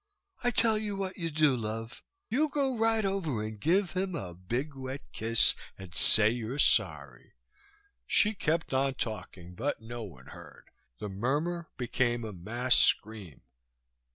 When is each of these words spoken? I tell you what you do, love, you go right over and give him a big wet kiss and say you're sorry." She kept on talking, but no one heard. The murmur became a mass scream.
I 0.43 0.49
tell 0.49 0.79
you 0.79 0.95
what 0.95 1.19
you 1.19 1.29
do, 1.29 1.55
love, 1.55 2.01
you 2.27 2.49
go 2.49 2.75
right 2.75 3.05
over 3.05 3.43
and 3.43 3.59
give 3.59 3.91
him 3.91 4.15
a 4.15 4.33
big 4.33 4.73
wet 4.73 5.01
kiss 5.11 5.53
and 5.77 5.93
say 5.93 6.31
you're 6.31 6.57
sorry." 6.57 7.33
She 8.07 8.33
kept 8.33 8.73
on 8.73 8.95
talking, 8.95 9.53
but 9.53 9.79
no 9.79 10.01
one 10.01 10.29
heard. 10.33 10.69
The 10.97 11.07
murmur 11.09 11.69
became 11.77 12.23
a 12.25 12.33
mass 12.33 12.77
scream. 12.77 13.43